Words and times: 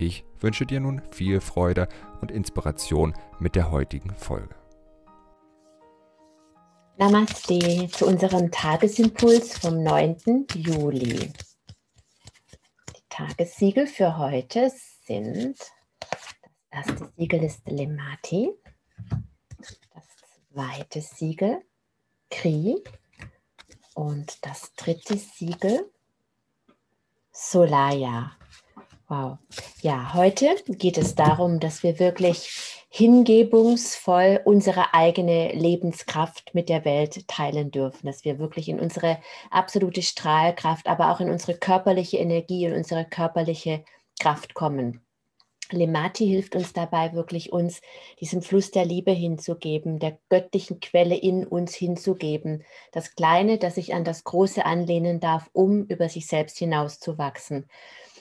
Ich 0.00 0.24
wünsche 0.38 0.64
dir 0.64 0.78
nun 0.78 1.02
viel 1.10 1.40
Freude 1.40 1.88
und 2.20 2.30
Inspiration 2.30 3.14
mit 3.40 3.56
der 3.56 3.72
heutigen 3.72 4.14
Folge. 4.14 4.54
Namaste 6.98 7.88
zu 7.90 8.06
unserem 8.06 8.50
Tagesimpuls 8.52 9.58
vom 9.58 9.82
9. 9.82 10.46
Juli. 10.54 11.32
Die 12.96 13.02
Tagessiegel 13.08 13.88
für 13.88 14.16
heute 14.18 14.70
sind 15.04 15.58
das 16.70 16.86
erste 16.86 17.12
Siegel 17.16 17.42
ist 17.42 17.66
Lemati, 17.66 18.52
das 19.94 20.04
zweite 20.52 21.00
Siegel 21.00 21.62
Kri 22.30 22.76
und 23.94 24.46
das 24.46 24.72
dritte 24.74 25.16
Siegel 25.16 25.90
Solaya. 27.32 28.38
Wow. 29.08 29.38
Ja, 29.80 30.12
heute 30.12 30.54
geht 30.68 30.98
es 30.98 31.14
darum, 31.14 31.60
dass 31.60 31.82
wir 31.82 31.98
wirklich 31.98 32.84
hingebungsvoll 32.90 34.40
unsere 34.44 34.92
eigene 34.92 35.52
Lebenskraft 35.52 36.54
mit 36.54 36.68
der 36.68 36.84
Welt 36.84 37.26
teilen 37.26 37.70
dürfen, 37.70 38.06
dass 38.06 38.26
wir 38.26 38.38
wirklich 38.38 38.68
in 38.68 38.78
unsere 38.78 39.18
absolute 39.50 40.02
Strahlkraft, 40.02 40.86
aber 40.86 41.10
auch 41.10 41.20
in 41.20 41.30
unsere 41.30 41.56
körperliche 41.56 42.18
Energie 42.18 42.66
und 42.66 42.74
unsere 42.74 43.06
körperliche 43.06 43.82
Kraft 44.20 44.52
kommen. 44.52 45.00
Lemati 45.70 46.26
hilft 46.26 46.56
uns 46.56 46.72
dabei, 46.72 47.12
wirklich 47.12 47.52
uns 47.52 47.80
diesem 48.20 48.42
Fluss 48.42 48.70
der 48.70 48.84
Liebe 48.84 49.10
hinzugeben, 49.10 49.98
der 49.98 50.18
göttlichen 50.28 50.80
Quelle 50.80 51.16
in 51.16 51.46
uns 51.46 51.74
hinzugeben. 51.74 52.64
Das 52.92 53.14
Kleine, 53.14 53.58
das 53.58 53.74
sich 53.74 53.94
an 53.94 54.04
das 54.04 54.24
Große 54.24 54.64
anlehnen 54.64 55.20
darf, 55.20 55.50
um 55.52 55.84
über 55.84 56.08
sich 56.08 56.26
selbst 56.26 56.58
hinauszuwachsen. 56.58 57.68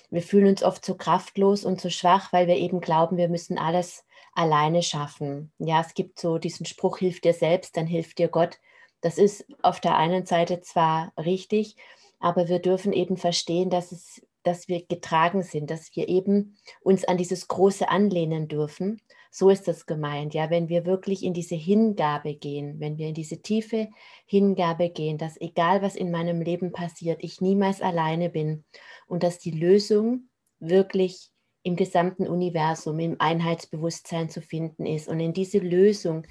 Wir 0.09 0.21
fühlen 0.21 0.47
uns 0.47 0.63
oft 0.63 0.85
so 0.85 0.95
kraftlos 0.95 1.65
und 1.65 1.81
so 1.81 1.89
schwach, 1.89 2.31
weil 2.31 2.47
wir 2.47 2.55
eben 2.55 2.79
glauben, 2.79 3.17
wir 3.17 3.29
müssen 3.29 3.57
alles 3.57 4.05
alleine 4.33 4.83
schaffen. 4.83 5.51
Ja, 5.57 5.81
es 5.81 5.93
gibt 5.93 6.19
so 6.19 6.37
diesen 6.37 6.65
Spruch, 6.65 6.99
hilf 6.99 7.21
dir 7.21 7.33
selbst, 7.33 7.75
dann 7.75 7.87
hilft 7.87 8.19
dir 8.19 8.27
Gott. 8.27 8.59
Das 9.01 9.17
ist 9.17 9.45
auf 9.61 9.79
der 9.79 9.97
einen 9.97 10.25
Seite 10.25 10.61
zwar 10.61 11.11
richtig, 11.17 11.75
aber 12.19 12.47
wir 12.47 12.59
dürfen 12.59 12.93
eben 12.93 13.17
verstehen, 13.17 13.69
dass 13.69 13.91
es 13.91 14.21
dass 14.47 14.67
wir 14.67 14.85
getragen 14.85 15.43
sind, 15.43 15.69
dass 15.69 15.95
wir 15.95 16.07
eben 16.07 16.57
uns 16.81 17.03
an 17.05 17.17
dieses 17.17 17.47
Große 17.47 17.89
anlehnen 17.89 18.47
dürfen. 18.47 19.01
So 19.29 19.49
ist 19.49 19.67
das 19.67 19.85
gemeint, 19.85 20.33
ja, 20.33 20.49
wenn 20.49 20.69
wir 20.69 20.85
wirklich 20.85 21.23
in 21.23 21.33
diese 21.33 21.55
Hingabe 21.55 22.33
gehen, 22.33 22.79
wenn 22.79 22.97
wir 22.97 23.09
in 23.09 23.13
diese 23.13 23.41
tiefe 23.41 23.89
Hingabe 24.25 24.89
gehen, 24.89 25.17
dass 25.17 25.39
egal 25.39 25.81
was 25.81 25.95
in 25.95 26.11
meinem 26.11 26.41
Leben 26.41 26.71
passiert, 26.71 27.23
ich 27.23 27.41
niemals 27.41 27.81
alleine 27.81 28.29
bin 28.29 28.63
und 29.05 29.23
dass 29.23 29.37
die 29.37 29.51
Lösung 29.51 30.29
wirklich 30.59 31.29
im 31.63 31.75
gesamten 31.75 32.27
Universum, 32.27 32.97
im 32.99 33.17
Einheitsbewusstsein 33.19 34.29
zu 34.29 34.41
finden 34.41 34.85
ist. 34.85 35.09
Und 35.09 35.19
in 35.19 35.33
diese 35.33 35.59
Lösung, 35.59 36.25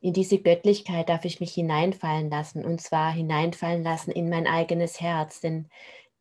in 0.00 0.14
diese 0.14 0.38
Göttlichkeit 0.38 1.10
darf 1.10 1.26
ich 1.26 1.40
mich 1.40 1.52
hineinfallen 1.52 2.30
lassen 2.30 2.64
und 2.64 2.80
zwar 2.80 3.12
hineinfallen 3.12 3.82
lassen 3.82 4.10
in 4.10 4.30
mein 4.30 4.46
eigenes 4.46 5.00
Herz, 5.00 5.40
denn 5.40 5.68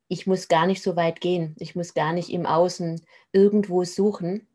ich 0.08 0.28
muss 0.28 0.48
gar 0.48 0.68
nicht 0.68 0.82
so 0.82 0.96
weit 0.96 1.22
gehen. 1.22 1.56
Ich 1.60 1.76
muss 1.76 1.94
gar 1.94 2.14
nicht 2.14 2.30
im 2.30 2.46
Außen 2.46 3.02
irgendwo 3.32 3.84
suchen, 3.84 4.48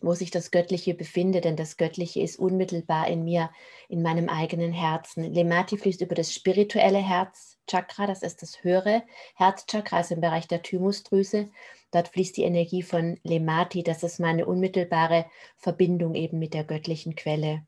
wo 0.00 0.14
sich 0.14 0.30
das 0.30 0.50
Göttliche 0.50 0.94
befindet, 0.94 1.44
denn 1.44 1.56
das 1.56 1.76
Göttliche 1.76 2.20
ist 2.20 2.38
unmittelbar 2.38 3.08
in 3.08 3.24
mir, 3.24 3.50
in 3.88 4.02
meinem 4.02 4.28
eigenen 4.28 4.72
Herzen. 4.72 5.32
Lemati 5.32 5.76
fließt 5.76 6.02
über 6.02 6.14
das 6.14 6.32
spirituelle 6.32 6.98
Herzchakra, 6.98 8.06
das 8.06 8.22
ist 8.22 8.42
das 8.42 8.62
höhere 8.62 9.02
Herzchakra, 9.34 9.98
also 9.98 10.14
im 10.14 10.20
Bereich 10.20 10.46
der 10.46 10.62
Thymusdrüse. 10.62 11.50
Dort 11.90 12.08
fließt 12.08 12.36
die 12.36 12.44
Energie 12.44 12.82
von 12.82 13.18
Lemati, 13.24 13.82
das 13.82 14.02
ist 14.02 14.20
meine 14.20 14.46
unmittelbare 14.46 15.26
Verbindung 15.56 16.14
eben 16.14 16.38
mit 16.38 16.54
der 16.54 16.64
göttlichen 16.64 17.16
Quelle. 17.16 17.66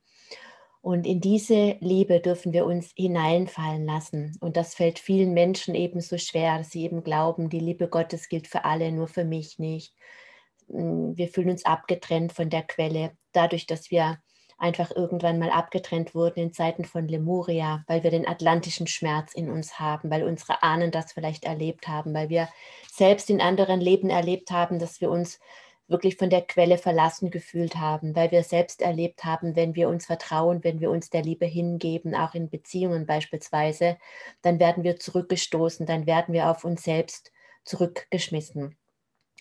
Und 0.83 1.07
in 1.07 1.21
diese 1.21 1.77
Liebe 1.81 2.21
dürfen 2.21 2.53
wir 2.53 2.65
uns 2.65 2.93
hineinfallen 2.97 3.85
lassen. 3.85 4.37
Und 4.41 4.57
das 4.57 4.75
fällt 4.75 4.99
vielen 4.99 5.35
Menschen 5.35 5.75
eben 5.75 6.01
so 6.01 6.17
schwer, 6.17 6.59
dass 6.59 6.71
sie 6.71 6.85
eben 6.85 7.03
glauben, 7.03 7.51
die 7.51 7.61
Liebe 7.61 7.89
Gottes 7.89 8.29
gilt 8.29 8.49
für 8.49 8.65
alle, 8.65 8.91
nur 8.91 9.09
für 9.09 9.25
mich 9.25 9.59
nicht. 9.59 9.95
Mm, 10.69 11.13
wir 11.17 11.29
fühlen 11.29 11.51
uns 11.51 11.67
abgetrennt 11.67 12.33
von 12.33 12.49
der 12.49 12.63
Quelle, 12.63 13.13
dadurch, 13.33 13.67
dass 13.67 13.91
wir 13.91 14.19
einfach 14.61 14.91
irgendwann 14.95 15.39
mal 15.39 15.51
abgetrennt 15.51 16.15
wurden 16.15 16.41
in 16.41 16.53
Zeiten 16.53 16.85
von 16.85 17.09
Lemuria, 17.09 17.83
weil 17.87 18.03
wir 18.03 18.11
den 18.11 18.29
atlantischen 18.29 18.87
Schmerz 18.87 19.35
in 19.35 19.51
uns 19.51 19.79
haben, 19.81 20.11
weil 20.11 20.23
unsere 20.23 20.63
Ahnen 20.63 20.91
das 20.91 21.13
vielleicht 21.13 21.45
erlebt 21.45 21.89
haben, 21.89 22.13
weil 22.15 22.29
wir 22.29 22.49
selbst 22.91 23.31
in 23.31 23.41
anderen 23.41 23.81
Leben 23.81 24.11
erlebt 24.11 24.51
haben, 24.51 24.79
dass 24.79 25.01
wir 25.01 25.11
uns 25.11 25.41
wirklich 25.91 26.17
von 26.17 26.31
der 26.31 26.43
Quelle 26.43 26.79
verlassen 26.79 27.31
gefühlt 27.31 27.77
haben, 27.77 28.15
weil 28.15 28.31
wir 28.31 28.43
selbst 28.45 28.81
erlebt 28.81 29.25
haben, 29.25 29.57
wenn 29.57 29.75
wir 29.75 29.89
uns 29.89 30.07
vertrauen, 30.07 30.65
wenn 30.65 30.81
wir 30.81 30.91
uns 30.91 31.11
der 31.11 31.23
Liebe 31.23 31.47
hingeben, 31.47 32.15
auch 32.15 32.35
in 32.35 32.49
Beziehungen 32.49 33.07
beispielsweise, 33.07 33.99
dann 34.43 34.61
werden 34.61 34.85
wir 34.85 34.99
zurückgestoßen, 34.99 35.87
dann 35.87 36.07
werden 36.07 36.33
wir 36.33 36.49
auf 36.51 36.65
uns 36.65 36.85
selbst 36.85 37.33
zurückgeschmissen. 37.65 38.77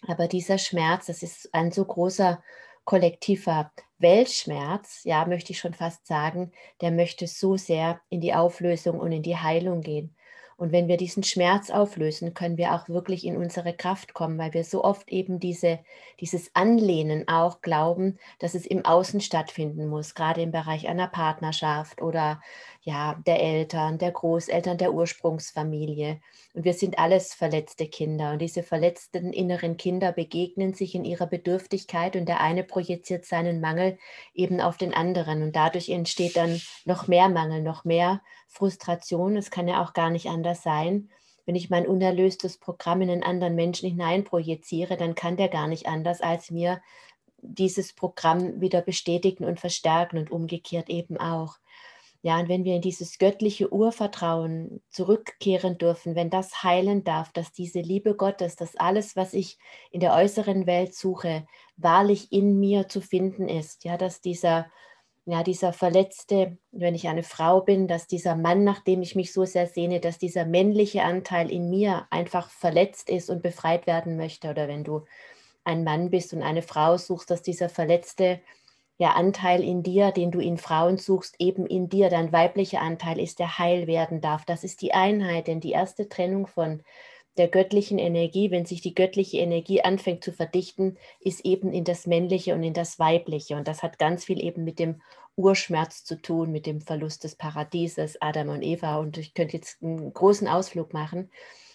Aber 0.08 0.28
dieser 0.28 0.58
Schmerz, 0.58 1.08
das 1.08 1.24
ist 1.24 1.54
ein 1.54 1.72
so 1.72 1.86
großer 1.86 2.42
kollektiver 2.86 3.72
Weltschmerz, 4.00 5.02
ja, 5.04 5.26
möchte 5.26 5.52
ich 5.52 5.60
schon 5.60 5.74
fast 5.74 6.08
sagen, 6.08 6.52
der 6.82 6.92
möchte 6.92 7.28
so 7.28 7.58
sehr 7.58 8.02
in 8.10 8.22
die 8.22 8.34
Auflösung 8.34 9.00
und 9.00 9.12
in 9.12 9.22
die 9.22 9.38
Heilung 9.38 9.82
gehen. 9.82 10.16
Und 10.60 10.74
wenn 10.74 10.90
wir 10.90 10.98
diesen 10.98 11.24
Schmerz 11.24 11.70
auflösen, 11.70 12.34
können 12.34 12.58
wir 12.58 12.74
auch 12.74 12.90
wirklich 12.90 13.26
in 13.26 13.38
unsere 13.38 13.74
Kraft 13.74 14.14
kommen, 14.14 14.38
weil 14.38 14.54
wir 14.54 14.66
so 14.66 14.84
oft 14.84 15.10
eben 15.10 15.40
diese, 15.40 15.80
dieses 16.20 16.54
Anlehnen 16.54 17.30
auch 17.30 17.62
glauben, 17.62 18.20
dass 18.40 18.56
es 18.56 18.66
im 18.66 18.84
Außen 18.84 19.22
stattfinden 19.22 19.88
muss, 19.88 20.16
gerade 20.16 20.42
im 20.42 20.52
Bereich 20.52 20.90
einer 20.90 21.08
Partnerschaft 21.08 22.02
oder 22.02 22.42
ja, 22.82 23.22
der 23.28 23.42
Eltern, 23.42 23.98
der 23.98 24.12
Großeltern, 24.12 24.78
der 24.78 24.94
Ursprungsfamilie. 24.94 26.22
Und 26.54 26.64
wir 26.64 26.74
sind 26.74 26.98
alles 26.98 27.34
verletzte 27.34 27.88
Kinder. 27.88 28.32
Und 28.32 28.40
diese 28.40 28.64
verletzten 28.64 29.34
inneren 29.34 29.78
Kinder 29.78 30.12
begegnen 30.12 30.74
sich 30.74 30.96
in 30.96 31.04
ihrer 31.04 31.28
Bedürftigkeit 31.28 32.16
und 32.16 32.26
der 32.28 32.40
eine 32.40 32.64
projiziert 32.64 33.26
seinen 33.26 33.60
Mangel 33.60 33.98
eben 34.34 34.62
auf 34.62 34.78
den 34.78 34.94
anderen. 34.94 35.44
Und 35.44 35.56
dadurch 35.56 35.90
entsteht 35.90 36.38
dann 36.38 36.62
noch 36.86 37.08
mehr 37.08 37.28
Mangel, 37.28 37.62
noch 37.62 37.84
mehr 37.84 38.22
Frustration. 38.48 39.36
Es 39.36 39.52
kann 39.52 39.68
ja 39.68 39.84
auch 39.84 39.94
gar 39.94 40.10
nicht 40.10 40.28
anders 40.28 40.64
sein. 40.64 41.10
Wenn 41.46 41.56
ich 41.56 41.70
mein 41.70 41.88
unerlöstes 41.88 42.58
Programm 42.58 43.02
in 43.02 43.10
einen 43.10 43.24
anderen 43.24 43.56
Menschen 43.56 43.90
hineinprojiziere, 43.90 44.98
dann 44.98 45.16
kann 45.16 45.36
der 45.36 45.50
gar 45.50 45.68
nicht 45.68 45.88
anders, 45.88 46.22
als 46.22 46.52
mir 46.52 46.82
dieses 47.42 47.94
Programm 47.94 48.62
wieder 48.62 48.82
bestätigen 48.82 49.46
und 49.46 49.60
verstärken 49.60 50.18
und 50.18 50.32
umgekehrt 50.32 50.90
eben 50.90 51.18
auch. 51.18 51.58
Ja, 52.22 52.38
und 52.40 52.50
wenn 52.50 52.66
wir 52.66 52.76
in 52.76 52.82
dieses 52.82 53.18
göttliche 53.18 53.72
Urvertrauen 53.72 54.82
zurückkehren 54.90 55.78
dürfen, 55.78 56.16
wenn 56.16 56.30
das 56.30 56.64
heilen 56.64 57.06
darf, 57.06 57.32
dass 57.32 57.54
diese 57.54 57.80
Liebe 57.80 58.16
Gottes, 58.16 58.58
dass 58.58 58.76
alles, 58.76 59.16
was 59.16 59.34
ich 59.34 59.58
in 59.92 60.02
der 60.02 60.14
äußeren 60.14 60.66
Welt 60.68 60.94
suche, 60.94 61.48
wahrlich 61.78 62.32
in 62.34 62.60
mir 62.60 62.90
zu 62.90 63.00
finden 63.00 63.48
ist, 63.48 63.86
ja, 63.86 63.98
dass 63.98 64.20
dieser 64.20 64.70
ja, 65.26 65.44
dieser 65.44 65.74
verletzte, 65.74 66.58
wenn 66.72 66.96
ich 66.96 67.08
eine 67.08 67.22
Frau 67.22 67.62
bin, 67.62 67.88
dass 67.88 68.08
dieser 68.08 68.36
Mann, 68.36 68.64
nach 68.64 68.80
dem 68.84 69.04
ich 69.04 69.16
mich 69.16 69.32
so 69.32 69.46
sehr 69.46 69.68
sehne, 69.68 70.00
dass 70.00 70.18
dieser 70.18 70.44
männliche 70.46 71.04
Anteil 71.04 71.52
in 71.52 71.70
mir 71.70 72.08
einfach 72.10 72.50
verletzt 72.50 73.12
ist 73.12 73.30
und 73.30 73.44
befreit 73.44 73.86
werden 73.86 74.18
möchte. 74.18 74.50
Oder 74.50 74.68
wenn 74.68 74.84
du 74.84 75.06
ein 75.64 75.84
Mann 75.84 76.10
bist 76.10 76.34
und 76.34 76.42
eine 76.42 76.64
Frau 76.64 76.98
suchst, 76.98 77.30
dass 77.30 77.44
dieser 77.44 77.70
verletzte 77.70 78.42
ja, 79.00 79.14
Anteil 79.14 79.64
in 79.64 79.82
dir, 79.82 80.12
den 80.12 80.30
du 80.30 80.40
in 80.40 80.58
Frauen 80.58 80.98
suchst, 80.98 81.36
eben 81.40 81.66
in 81.66 81.88
dir, 81.88 82.10
dein 82.10 82.34
weiblicher 82.34 82.82
Anteil 82.82 83.18
ist, 83.18 83.40
der 83.40 83.58
heil 83.58 83.88
werden 83.88 84.20
darf. 84.20 84.44
Das 84.44 84.66
ist 84.66 84.82
die 84.82 84.94
Einheit, 84.94 85.48
denn 85.48 85.62
die 85.62 85.72
erste 85.72 86.10
Trennung 86.10 86.48
von 86.48 86.84
der 87.38 87.48
göttlichen 87.48 87.98
Energie, 87.98 88.52
wenn 88.52 88.66
sich 88.66 88.82
die 88.82 88.94
göttliche 88.94 89.38
Energie 89.38 89.82
anfängt 89.82 90.26
zu 90.26 90.34
verdichten, 90.34 90.98
ist 91.22 91.46
eben 91.46 91.72
in 91.72 91.86
das 91.86 92.08
Männliche 92.08 92.54
und 92.54 92.62
in 92.62 92.74
das 92.74 93.00
Weibliche. 93.00 93.56
Und 93.56 93.70
das 93.70 93.84
hat 93.84 94.00
ganz 94.00 94.26
viel 94.26 94.44
eben 94.44 94.66
mit 94.66 94.80
dem 94.80 95.02
Urschmerz 95.38 96.04
zu 96.04 96.22
tun, 96.22 96.52
mit 96.52 96.66
dem 96.66 96.82
Verlust 96.82 97.24
des 97.24 97.38
Paradieses, 97.38 98.22
Adam 98.22 98.50
und 98.50 98.64
Eva. 98.64 98.98
Und 98.98 99.18
ich 99.18 99.34
könnte 99.34 99.56
jetzt 99.56 99.82
einen 99.82 100.12
großen 100.12 100.50
Ausflug 100.50 100.92
machen. 100.92 101.32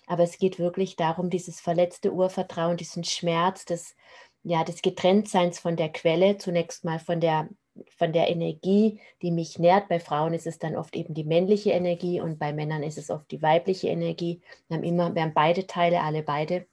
Aber 0.07 0.25
es 0.25 0.37
geht 0.37 0.59
wirklich 0.59 0.97
darum, 0.97 1.31
dieses 1.31 1.63
verletzte 1.63 2.13
Urvertrauen, 2.13 2.77
diesen 2.77 3.05
Schmerz 3.05 3.65
des 3.65 3.97
ja, 4.45 4.63
des 4.63 4.83
Getrenntseins 4.83 5.59
von 5.59 5.75
der 5.75 5.91
Quelle, 5.91 6.37
zunächst 6.37 6.85
mal 6.85 6.99
von 6.99 7.19
der, 7.19 7.49
von 7.97 8.13
der 8.13 8.29
Energie, 8.29 9.01
die 9.23 9.31
mich 9.31 9.59
nährt. 9.59 9.89
Bei 9.89 9.99
Frauen 9.99 10.35
ist 10.35 10.47
es 10.47 10.59
dann 10.59 10.77
oft 10.77 10.95
eben 10.95 11.15
die 11.15 11.25
männliche 11.25 11.71
Energie 11.73 12.21
und 12.21 12.39
bei 12.39 12.53
Männern 12.53 12.83
ist 12.83 12.99
es 12.99 13.11
oft 13.11 13.31
die 13.31 13.43
weibliche 13.43 13.89
Energie. 13.89 14.43
Wir 14.69 14.77
haben 14.77 14.85
immer, 14.85 15.15
wir 15.15 15.23
haben 15.23 15.35
beide 15.35 15.67
Teile, 15.67 16.03
alle 16.03 16.23
beide. 16.23 16.67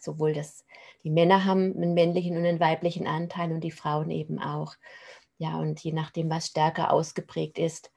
Sowohl 0.00 0.34
das, 0.34 0.64
die 1.04 1.10
Männer 1.10 1.44
haben 1.44 1.76
einen 1.76 1.94
männlichen 1.94 2.36
und 2.36 2.44
einen 2.44 2.60
weiblichen 2.60 3.06
Anteil 3.06 3.52
und 3.52 3.62
die 3.62 3.70
Frauen 3.70 4.10
eben 4.10 4.40
auch. 4.40 4.74
Ja, 5.38 5.58
und 5.58 5.80
je 5.80 5.92
nachdem, 5.92 6.28
was 6.28 6.48
stärker 6.48 6.92
ausgeprägt 6.92 7.58
ist, 7.58 7.92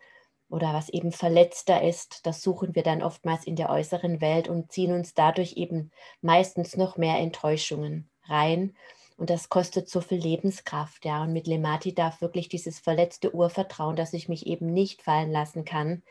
oder 0.49 0.71
was 0.71 0.89
eben 0.89 1.11
verletzter 1.11 1.81
ist, 1.81 2.27
das 2.27 2.43
suchen 2.43 2.75
wir 2.75 2.83
dann 2.83 3.01
oftmals 3.01 3.47
in 3.47 3.55
der 3.55 3.71
äußeren 3.71 4.21
Welt 4.21 4.47
und 4.47 4.71
ziehen 4.71 4.93
uns 4.93 5.15
dadurch 5.15 5.53
eben 5.53 5.89
meistens 6.21 6.77
noch 6.77 6.95
mehr 6.95 7.17
Enttäuschungen 7.17 8.07
rein. 8.25 8.75
Und 9.17 9.29
das 9.29 9.49
kostet 9.49 9.89
so 9.89 10.01
viel 10.01 10.19
Lebenskraft, 10.19 11.05
ja. 11.05 11.23
Und 11.23 11.33
mit 11.33 11.47
Lemati 11.47 11.93
darf 11.93 12.21
wirklich 12.21 12.49
dieses 12.49 12.79
verletzte 12.79 13.33
Urvertrauen, 13.33 13.95
dass 13.95 14.13
ich 14.13 14.27
mich 14.27 14.47
eben 14.47 14.73
nicht 14.73 15.01
fallen 15.01 15.31
lassen 15.31 15.65
kann, 15.65 16.03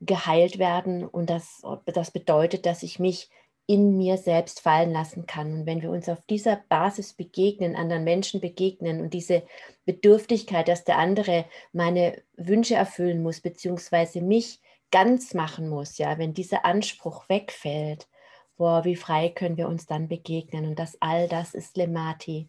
geheilt 0.00 0.58
werden. 0.58 1.04
Und 1.04 1.30
das, 1.30 1.62
das 1.86 2.10
bedeutet, 2.10 2.66
dass 2.66 2.82
ich 2.82 2.98
mich 2.98 3.30
in 3.66 3.96
mir 3.96 4.18
selbst 4.18 4.60
fallen 4.60 4.92
lassen 4.92 5.26
kann. 5.26 5.52
Und 5.52 5.66
wenn 5.66 5.80
wir 5.80 5.90
uns 5.90 6.08
auf 6.08 6.20
dieser 6.26 6.56
Basis 6.68 7.14
begegnen, 7.14 7.76
anderen 7.76 8.04
Menschen 8.04 8.40
begegnen 8.40 9.00
und 9.00 9.14
diese 9.14 9.42
Bedürftigkeit, 9.86 10.68
dass 10.68 10.84
der 10.84 10.98
andere 10.98 11.46
meine 11.72 12.22
Wünsche 12.36 12.74
erfüllen 12.74 13.22
muss, 13.22 13.40
beziehungsweise 13.40 14.20
mich 14.20 14.60
ganz 14.90 15.34
machen 15.34 15.68
muss, 15.68 15.98
ja, 15.98 16.18
wenn 16.18 16.34
dieser 16.34 16.64
Anspruch 16.64 17.28
wegfällt, 17.28 18.06
boah, 18.56 18.84
wie 18.84 18.96
frei 18.96 19.28
können 19.30 19.56
wir 19.56 19.68
uns 19.68 19.86
dann 19.86 20.08
begegnen? 20.08 20.66
Und 20.66 20.78
das 20.78 20.96
all 21.00 21.28
das 21.28 21.54
ist 21.54 21.76
Lemati. 21.76 22.48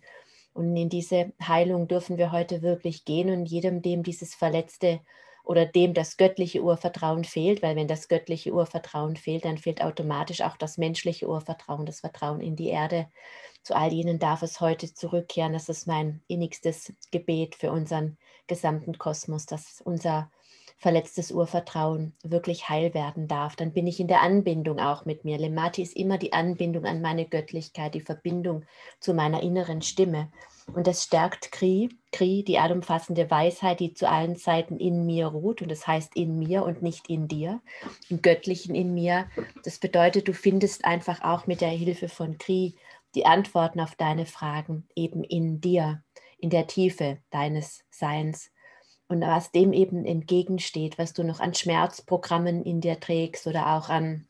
Und 0.54 0.76
in 0.76 0.90
diese 0.90 1.34
Heilung 1.46 1.88
dürfen 1.88 2.18
wir 2.18 2.32
heute 2.32 2.62
wirklich 2.62 3.06
gehen 3.06 3.30
und 3.30 3.46
jedem, 3.46 3.82
dem 3.82 4.04
dieses 4.04 4.36
verletzte 4.36 5.02
oder 5.44 5.66
dem 5.66 5.94
das 5.94 6.18
göttliche 6.18 6.62
Urvertrauen 6.64 7.24
fehlt, 7.24 7.62
weil 7.62 7.76
wenn 7.76 7.88
das 7.88 8.08
göttliche 8.08 8.54
Urvertrauen 8.54 9.16
fehlt, 9.16 9.46
dann 9.46 9.58
fehlt 9.58 9.82
automatisch 9.82 10.42
auch 10.42 10.58
das 10.58 10.78
menschliche 10.78 11.28
Urvertrauen, 11.28 11.86
das 11.86 12.00
Vertrauen 12.00 12.42
in 12.42 12.56
die 12.56 12.70
Erde. 12.70 13.08
Zu 13.62 13.76
all 13.76 13.92
jenen 13.92 14.18
darf 14.18 14.42
es 14.42 14.62
heute 14.62 14.94
zurückkehren. 14.94 15.54
Das 15.54 15.70
ist 15.70 15.88
mein 15.88 16.22
innigstes 16.28 16.94
Gebet 17.12 17.56
für 17.56 17.72
unseren 17.72 18.18
gesamten 18.48 18.98
Kosmos, 18.98 19.46
dass 19.46 19.82
unser 19.82 20.32
verletztes 20.78 21.32
Urvertrauen 21.32 22.14
wirklich 22.24 22.70
heil 22.70 22.94
werden 22.94 23.28
darf. 23.28 23.56
Dann 23.56 23.74
bin 23.74 23.88
ich 23.88 24.00
in 24.00 24.08
der 24.08 24.22
Anbindung 24.22 24.80
auch 24.80 25.06
mit 25.06 25.26
mir. 25.26 25.38
Lemati 25.38 25.82
ist 25.82 25.96
immer 25.96 26.18
die 26.18 26.34
Anbindung 26.34 26.86
an 26.86 27.02
meine 27.02 27.26
Göttlichkeit, 27.26 27.94
die 27.96 28.02
Verbindung 28.02 28.66
zu 29.00 29.14
meiner 29.14 29.42
inneren 29.42 29.82
Stimme. 29.82 30.32
Und 30.74 30.88
das 30.88 31.04
stärkt 31.04 31.52
Kri, 31.52 31.90
Kri, 32.12 32.44
die 32.44 32.58
allumfassende 32.58 33.30
Weisheit, 33.30 33.80
die 33.80 33.94
zu 33.94 34.10
allen 34.10 34.36
Zeiten 34.36 34.78
in 34.78 35.06
mir 35.06 35.28
ruht. 35.28 35.62
Und 35.62 35.70
das 35.70 35.88
heißt 35.88 36.16
in 36.16 36.40
mir 36.40 36.64
und 36.64 36.82
nicht 36.82 37.10
in 37.10 37.28
dir, 37.28 37.62
im 38.10 38.22
Göttlichen 38.22 38.76
in 38.76 38.94
mir. 38.94 39.28
Das 39.64 39.80
bedeutet, 39.80 40.28
du 40.28 40.34
findest 40.34 40.86
einfach 40.86 41.22
auch 41.22 41.48
mit 41.48 41.62
der 41.62 41.70
Hilfe 41.70 42.10
von 42.10 42.38
Kri 42.38 42.76
die 43.14 43.26
Antworten 43.26 43.80
auf 43.80 43.96
deine 43.96 44.26
Fragen 44.26 44.88
eben 44.96 45.24
in 45.24 45.62
dir, 45.62 46.04
in 46.38 46.50
der 46.50 46.68
Tiefe 46.68 47.20
deines 47.30 47.86
Seins. 47.90 48.52
Und 49.08 49.22
was 49.22 49.52
dem 49.52 49.72
eben 49.72 50.06
entgegensteht, 50.06 50.98
was 50.98 51.14
du 51.14 51.24
noch 51.24 51.40
an 51.40 51.54
Schmerzprogrammen 51.54 52.64
in 52.64 52.82
dir 52.82 53.00
trägst 53.00 53.46
oder 53.46 53.76
auch 53.76 53.90
an 53.90 54.28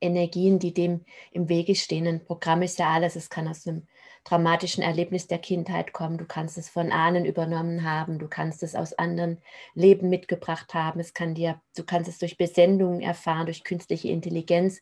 Energien, 0.00 0.58
die 0.58 0.72
dem 0.72 1.04
im 1.32 1.48
Wege 1.48 1.74
stehen. 1.74 2.06
Ein 2.06 2.24
Programm 2.24 2.62
ist 2.62 2.78
ja 2.78 2.90
alles, 2.90 3.16
es 3.16 3.28
kann 3.28 3.46
aus 3.46 3.66
einem 3.66 3.86
dramatischen 4.24 4.82
Erlebnis 4.82 5.26
der 5.26 5.38
Kindheit 5.38 5.92
kommen. 5.92 6.18
Du 6.18 6.24
kannst 6.24 6.58
es 6.58 6.68
von 6.68 6.92
Ahnen 6.92 7.24
übernommen 7.24 7.84
haben, 7.84 8.18
du 8.18 8.28
kannst 8.28 8.62
es 8.62 8.74
aus 8.74 8.94
anderen 8.94 9.38
Leben 9.74 10.08
mitgebracht 10.08 10.74
haben. 10.74 11.00
Es 11.00 11.14
kann 11.14 11.34
dir, 11.34 11.60
du 11.76 11.84
kannst 11.84 12.08
es 12.08 12.18
durch 12.18 12.36
Besendungen 12.36 13.00
erfahren, 13.00 13.46
durch 13.46 13.64
künstliche 13.64 14.08
Intelligenz. 14.08 14.80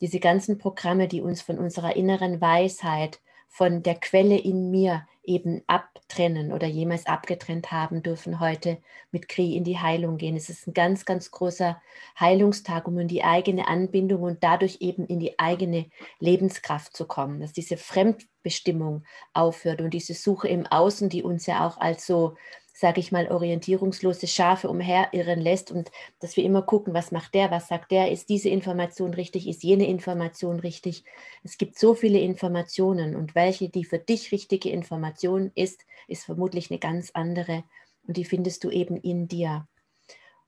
Diese 0.00 0.20
ganzen 0.20 0.58
Programme, 0.58 1.08
die 1.08 1.20
uns 1.20 1.42
von 1.42 1.58
unserer 1.58 1.96
inneren 1.96 2.40
Weisheit, 2.40 3.20
von 3.50 3.82
der 3.82 3.96
Quelle 3.96 4.38
in 4.38 4.70
mir 4.70 5.06
eben 5.22 5.62
abtrennen 5.66 6.52
oder 6.52 6.66
jemals 6.66 7.06
abgetrennt 7.06 7.70
haben, 7.72 8.02
dürfen 8.02 8.40
heute 8.40 8.78
mit 9.10 9.28
Kri 9.28 9.56
in 9.56 9.64
die 9.64 9.78
Heilung 9.78 10.16
gehen. 10.16 10.36
Es 10.36 10.48
ist 10.48 10.66
ein 10.66 10.72
ganz, 10.72 11.04
ganz 11.04 11.30
großer 11.30 11.80
Heilungstag, 12.18 12.88
um 12.88 12.98
in 12.98 13.08
die 13.08 13.22
eigene 13.22 13.68
Anbindung 13.68 14.22
und 14.22 14.42
dadurch 14.42 14.78
eben 14.80 15.04
in 15.06 15.20
die 15.20 15.38
eigene 15.38 15.86
Lebenskraft 16.20 16.96
zu 16.96 17.06
kommen, 17.06 17.40
dass 17.40 17.52
diese 17.52 17.76
Fremdbestimmung 17.76 19.04
aufhört 19.34 19.80
und 19.82 19.90
diese 19.90 20.14
Suche 20.14 20.48
im 20.48 20.66
Außen, 20.66 21.08
die 21.08 21.22
uns 21.22 21.46
ja 21.46 21.66
auch 21.66 21.78
als 21.78 22.06
so 22.06 22.36
sage 22.80 23.00
ich 23.00 23.12
mal, 23.12 23.30
orientierungslose 23.30 24.26
Schafe 24.26 24.70
umherirren 24.70 25.40
lässt 25.40 25.70
und 25.70 25.90
dass 26.18 26.36
wir 26.36 26.44
immer 26.44 26.62
gucken, 26.62 26.94
was 26.94 27.12
macht 27.12 27.34
der, 27.34 27.50
was 27.50 27.68
sagt 27.68 27.90
der, 27.90 28.10
ist 28.10 28.30
diese 28.30 28.48
Information 28.48 29.12
richtig, 29.12 29.46
ist 29.46 29.62
jene 29.62 29.86
Information 29.86 30.58
richtig. 30.60 31.04
Es 31.44 31.58
gibt 31.58 31.78
so 31.78 31.94
viele 31.94 32.18
Informationen 32.18 33.16
und 33.16 33.34
welche 33.34 33.68
die 33.68 33.84
für 33.84 33.98
dich 33.98 34.32
richtige 34.32 34.70
Information 34.70 35.52
ist, 35.54 35.84
ist 36.08 36.24
vermutlich 36.24 36.70
eine 36.70 36.78
ganz 36.78 37.10
andere 37.12 37.64
und 38.08 38.16
die 38.16 38.24
findest 38.24 38.64
du 38.64 38.70
eben 38.70 38.96
in 38.96 39.28
dir. 39.28 39.68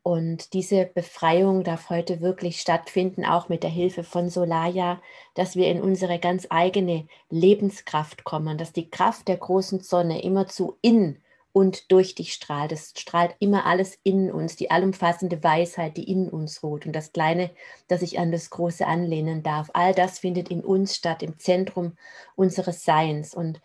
Und 0.03 0.55
diese 0.55 0.87
Befreiung 0.87 1.63
darf 1.63 1.91
heute 1.91 2.21
wirklich 2.23 2.61
stattfinden, 2.61 3.25
auch 3.25 3.49
mit 3.51 3.63
der 3.63 3.71
Hilfe 3.71 4.03
von 4.03 4.31
Solaya, 4.31 5.01
dass 5.35 5.55
wir 5.55 5.69
in 5.69 5.81
unsere 5.81 6.19
ganz 6.19 6.47
eigene 6.51 7.07
Lebenskraft 7.29 8.25
kommen, 8.25 8.59
dass 8.59 8.73
die 8.73 8.91
Kraft 8.91 9.29
der 9.29 9.37
großen 9.37 9.81
Sonne 9.81 10.23
immerzu 10.23 10.77
in 10.81 11.19
und 11.53 11.91
durch 11.93 12.15
dich 12.15 12.33
strahlt. 12.33 12.73
Es 12.73 12.93
strahlt 12.97 13.35
immer 13.39 13.67
alles 13.67 13.99
in 14.03 14.31
uns, 14.31 14.57
die 14.57 14.71
allumfassende 14.71 15.43
Weisheit, 15.43 15.97
die 15.97 16.11
in 16.11 16.29
uns 16.29 16.63
ruht 16.63 16.87
und 16.87 16.93
das 16.93 17.13
Kleine, 17.13 17.51
das 17.89 18.03
ich 18.03 18.19
an 18.19 18.33
das 18.33 18.51
Große 18.51 18.87
anlehnen 18.87 19.43
darf. 19.43 19.71
All 19.75 19.95
das 19.95 20.19
findet 20.19 20.51
in 20.51 20.65
uns 20.65 20.97
statt, 20.97 21.23
im 21.23 21.39
Zentrum 21.39 21.93
unseres 22.37 22.85
Seins. 22.85 23.35
Und 23.35 23.61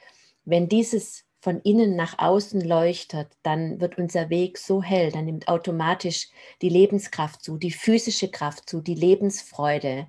wenn 0.45 0.67
dieses 0.67 1.23
von 1.39 1.61
innen 1.61 1.95
nach 1.95 2.19
außen 2.19 2.61
leuchtet, 2.61 3.29
dann 3.43 3.79
wird 3.79 3.97
unser 3.97 4.29
Weg 4.29 4.57
so 4.57 4.83
hell, 4.83 5.11
dann 5.11 5.25
nimmt 5.25 5.47
automatisch 5.47 6.29
die 6.61 6.69
Lebenskraft 6.69 7.43
zu, 7.43 7.57
die 7.57 7.71
physische 7.71 8.29
Kraft 8.29 8.69
zu, 8.69 8.81
die 8.81 8.95
Lebensfreude. 8.95 10.07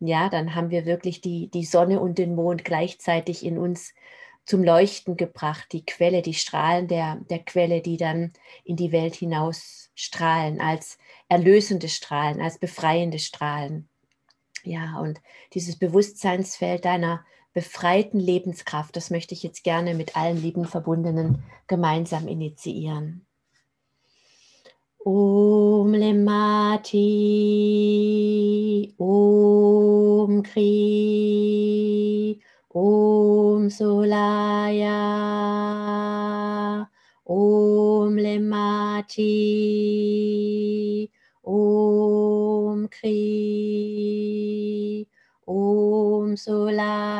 Ja, 0.00 0.28
dann 0.30 0.54
haben 0.54 0.70
wir 0.70 0.86
wirklich 0.86 1.20
die, 1.20 1.48
die 1.48 1.64
Sonne 1.64 2.00
und 2.00 2.18
den 2.18 2.34
Mond 2.34 2.64
gleichzeitig 2.64 3.44
in 3.44 3.58
uns 3.58 3.92
zum 4.50 4.64
Leuchten 4.64 5.16
gebracht, 5.16 5.68
die 5.70 5.86
Quelle, 5.86 6.22
die 6.22 6.34
Strahlen 6.34 6.88
der, 6.88 7.20
der 7.30 7.38
Quelle, 7.38 7.82
die 7.82 7.96
dann 7.96 8.32
in 8.64 8.74
die 8.74 8.90
Welt 8.90 9.14
hinaus 9.14 9.92
strahlen, 9.94 10.60
als 10.60 10.98
erlösende 11.28 11.88
Strahlen, 11.88 12.40
als 12.40 12.58
befreiende 12.58 13.20
Strahlen. 13.20 13.88
Ja, 14.64 14.98
und 14.98 15.20
dieses 15.54 15.78
Bewusstseinsfeld 15.78 16.84
deiner 16.84 17.24
befreiten 17.52 18.18
Lebenskraft, 18.18 18.96
das 18.96 19.10
möchte 19.10 19.34
ich 19.34 19.44
jetzt 19.44 19.62
gerne 19.62 19.94
mit 19.94 20.16
allen 20.16 20.42
lieben 20.42 20.64
Verbundenen 20.64 21.44
gemeinsam 21.68 22.26
initiieren. 22.26 23.24
Om 24.98 25.94
Lemati, 25.94 26.96
Om 28.98 30.42
Kri, 30.42 32.19
Om 32.72 33.68
Solaya, 33.68 34.86
Om 37.26 38.16
Lemati, 38.16 39.26
Om 41.42 42.86
Kri, 42.88 43.18
Om 45.46 46.36
Solaya, 46.36 47.19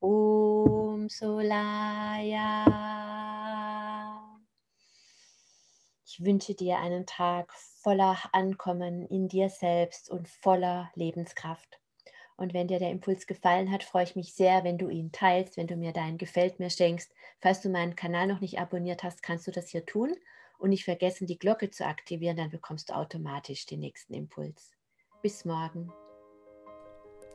Om 0.00 1.08
Solaya. 1.08 2.64
Ich 6.06 6.24
wünsche 6.24 6.54
dir 6.54 6.78
einen 6.78 7.06
Tag 7.06 7.52
voller 7.52 8.16
Ankommen 8.32 9.06
in 9.08 9.26
dir 9.28 9.50
selbst 9.50 10.08
und 10.10 10.28
voller 10.28 10.90
Lebenskraft. 10.94 11.80
Und 12.36 12.54
wenn 12.54 12.68
dir 12.68 12.78
der 12.78 12.90
Impuls 12.90 13.26
gefallen 13.26 13.70
hat, 13.70 13.84
freue 13.84 14.04
ich 14.04 14.16
mich 14.16 14.34
sehr, 14.34 14.64
wenn 14.64 14.78
du 14.78 14.88
ihn 14.88 15.12
teilst, 15.12 15.56
wenn 15.56 15.66
du 15.66 15.76
mir 15.76 15.92
dein 15.92 16.18
Gefällt 16.18 16.58
mir 16.58 16.70
schenkst. 16.70 17.12
Falls 17.40 17.60
du 17.60 17.68
meinen 17.68 17.96
Kanal 17.96 18.26
noch 18.26 18.40
nicht 18.40 18.58
abonniert 18.58 19.04
hast, 19.04 19.22
kannst 19.22 19.46
du 19.46 19.50
das 19.50 19.70
hier 19.70 19.86
tun 19.86 20.14
und 20.64 20.70
nicht 20.70 20.84
vergessen, 20.84 21.26
die 21.26 21.38
Glocke 21.38 21.70
zu 21.70 21.84
aktivieren, 21.84 22.38
dann 22.38 22.48
bekommst 22.48 22.88
du 22.88 22.94
automatisch 22.94 23.66
den 23.66 23.80
nächsten 23.80 24.14
Impuls. 24.14 24.72
Bis 25.22 25.44
morgen. 25.44 25.92